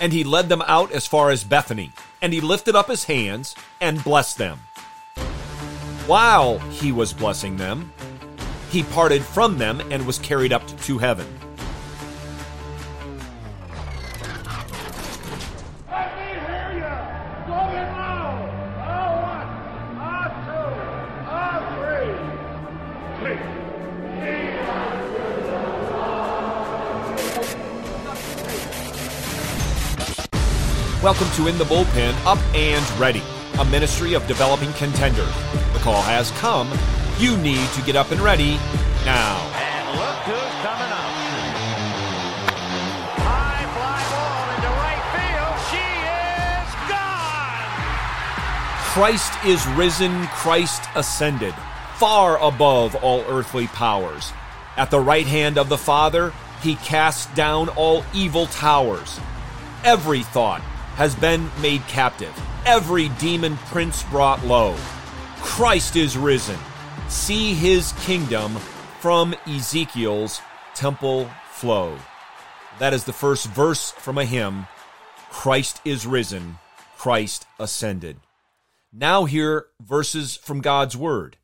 [0.00, 1.92] And he led them out as far as Bethany,
[2.22, 4.60] and he lifted up his hands and blessed them.
[6.06, 7.92] While he was blessing them,
[8.70, 11.26] he parted from them and was carried up to heaven.
[23.20, 23.77] Let
[31.00, 33.22] Welcome to In the Bullpen Up and Ready,
[33.60, 35.32] a ministry of developing contenders.
[35.72, 36.68] The call has come.
[37.20, 38.56] You need to get up and ready
[39.04, 39.38] now.
[39.54, 41.12] And look who's coming up.
[43.22, 45.54] High fly ball into right field.
[45.70, 45.86] She
[46.58, 47.62] is gone.
[48.90, 51.54] Christ is risen, Christ ascended,
[51.94, 54.32] far above all earthly powers.
[54.76, 59.20] At the right hand of the Father, he casts down all evil towers.
[59.84, 60.60] Every thought
[60.98, 64.74] has been made captive, every demon prince brought low.
[65.36, 66.58] Christ is risen.
[67.08, 68.56] See his kingdom
[68.98, 70.40] from Ezekiel's
[70.74, 71.96] temple flow.
[72.80, 74.66] That is the first verse from a hymn
[75.30, 76.58] Christ is risen,
[76.96, 78.16] Christ ascended.
[78.92, 81.36] Now, hear verses from God's Word.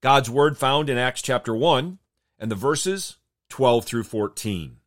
[0.00, 2.00] God's Word found in Acts chapter 1,
[2.40, 3.18] and the verses
[3.48, 4.78] 12 through 14.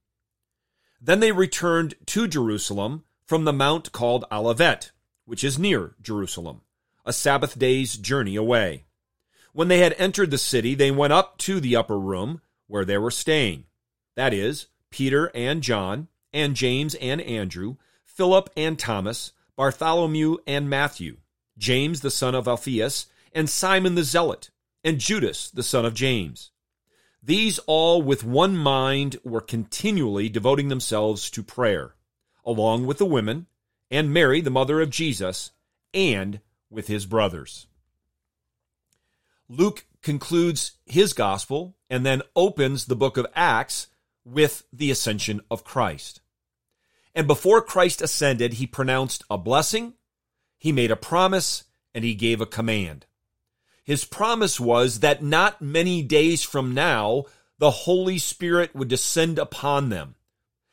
[1.00, 4.92] Then they returned to Jerusalem from the mount called Olivet,
[5.26, 6.62] which is near Jerusalem,
[7.06, 8.86] a Sabbath day's journey away.
[9.54, 12.98] When they had entered the city, they went up to the upper room where they
[12.98, 13.66] were staying.
[14.16, 21.18] That is, Peter and John, and James and Andrew, Philip and Thomas, Bartholomew and Matthew,
[21.58, 24.50] James the son of Alphaeus, and Simon the Zealot,
[24.84, 26.52] and Judas the son of James.
[27.24, 31.96] These all with one mind were continually devoting themselves to prayer,
[32.46, 33.48] along with the women,
[33.90, 35.52] and Mary, the mother of Jesus,
[35.94, 36.40] and
[36.70, 37.68] with his brothers.
[39.50, 43.88] Luke concludes his gospel and then opens the book of Acts
[44.24, 46.22] with the ascension of Christ.
[47.14, 49.94] And before Christ ascended, he pronounced a blessing,
[50.58, 53.06] he made a promise, and he gave a command.
[53.84, 57.26] His promise was that not many days from now,
[57.58, 60.16] the Holy Spirit would descend upon them.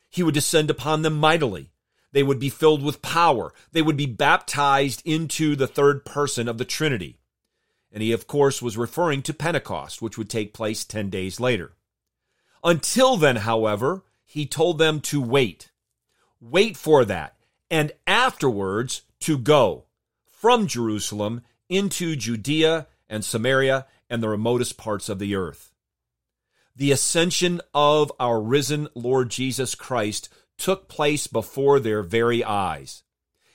[0.08, 1.70] He would descend upon them mightily.
[2.12, 3.52] They would be filled with power.
[3.72, 7.18] They would be baptized into the third person of the Trinity.
[7.92, 11.72] And he, of course, was referring to Pentecost, which would take place 10 days later.
[12.64, 15.70] Until then, however, he told them to wait.
[16.40, 17.36] Wait for that.
[17.70, 19.84] And afterwards, to go
[20.26, 25.67] from Jerusalem into Judea and Samaria and the remotest parts of the earth.
[26.78, 30.28] The ascension of our risen Lord Jesus Christ
[30.58, 33.02] took place before their very eyes.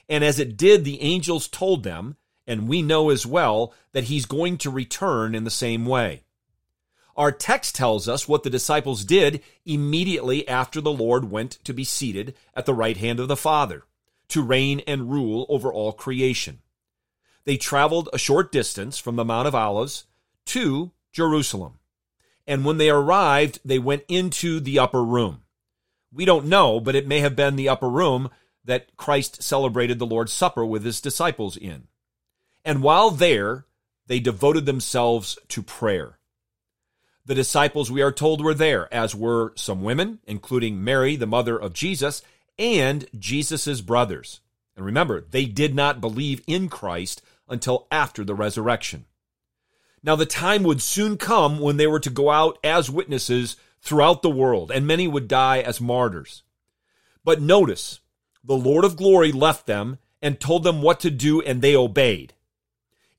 [0.10, 4.26] And as it did, the angels told them, and we know as well, that he's
[4.26, 6.24] going to return in the same way.
[7.16, 11.86] Our text tells us what the disciples did immediately after the Lord went to be
[11.86, 13.84] seated at the right hand of the Father,
[14.28, 16.60] to reign and rule over all creation.
[17.46, 20.08] They traveled a short distance from the Mount of Olives
[20.48, 21.80] to Jerusalem.
[22.46, 25.44] And when they arrived, they went into the upper room.
[26.12, 28.30] We don't know, but it may have been the upper room
[28.66, 31.88] that Christ celebrated the Lord's Supper with his disciples in.
[32.64, 33.66] And while there,
[34.08, 36.20] they devoted themselves to prayer.
[37.26, 41.58] The disciples, we are told, were there, as were some women, including Mary, the mother
[41.58, 42.22] of Jesus,
[42.60, 44.42] and Jesus' brothers.
[44.76, 49.06] And remember, they did not believe in Christ until after the resurrection.
[50.04, 54.22] Now, the time would soon come when they were to go out as witnesses throughout
[54.22, 56.44] the world, and many would die as martyrs.
[57.24, 58.02] But notice,
[58.44, 62.34] the Lord of glory left them and told them what to do, and they obeyed.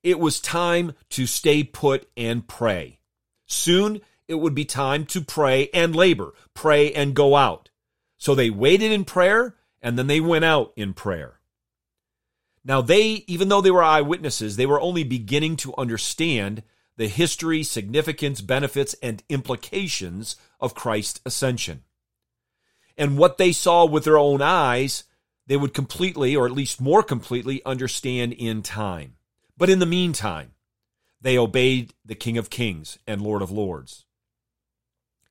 [0.03, 2.99] It was time to stay put and pray.
[3.47, 7.71] Soon it would be time to pray and labor, pray and go out.
[8.19, 11.41] So they waited in prayer, and then they went out in prayer.
[12.65, 16.63] Now, they, even though they were eyewitnesses, they were only beginning to understand
[16.97, 21.83] the history, significance, benefits, and implications of Christ's ascension.
[22.97, 25.05] And what they saw with their own eyes,
[25.47, 29.15] they would completely, or at least more completely, understand in time.
[29.57, 30.53] But in the meantime,
[31.21, 34.05] they obeyed the King of Kings and Lord of Lords.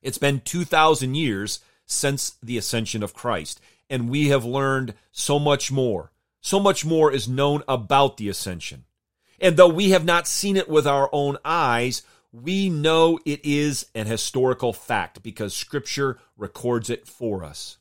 [0.02, 5.72] It's been 2,000 years since the ascension of Christ, and we have learned so much
[5.72, 6.12] more.
[6.40, 8.84] So much more is known about the ascension.
[9.40, 12.02] And though we have not seen it with our own eyes,
[12.32, 17.78] we know it is an historical fact because Scripture records it for us.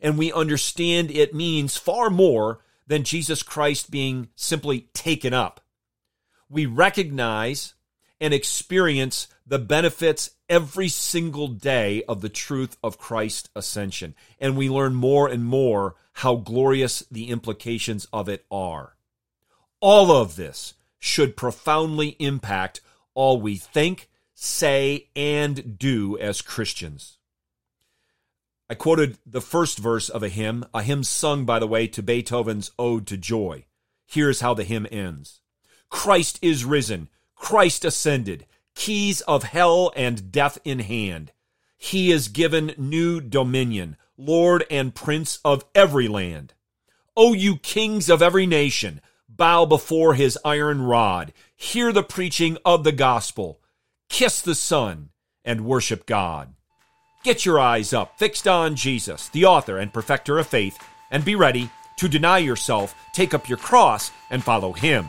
[0.00, 5.62] and we understand it means far more than Jesus Christ being simply taken up.
[6.50, 7.72] We recognize
[8.20, 14.68] and experience the benefits every single day of the truth of Christ's ascension, and we
[14.68, 18.93] learn more and more how glorious the implications of it are.
[19.86, 22.80] All of this should profoundly impact
[23.12, 27.18] all we think, say, and do as Christians.
[28.70, 32.02] I quoted the first verse of a hymn, a hymn sung, by the way, to
[32.02, 33.66] Beethoven's Ode to Joy.
[34.06, 35.42] Here's how the hymn ends
[35.90, 41.30] Christ is risen, Christ ascended, keys of hell and death in hand.
[41.76, 46.54] He is given new dominion, Lord and Prince of every land.
[47.14, 49.02] O you kings of every nation,
[49.36, 53.60] bow before his iron rod, hear the preaching of the gospel,
[54.08, 55.10] kiss the Son,
[55.44, 56.54] and worship God.
[57.22, 60.78] Get your eyes up, fixed on Jesus, the author and perfecter of faith,
[61.10, 65.06] and be ready to deny yourself, take up your cross, and follow him.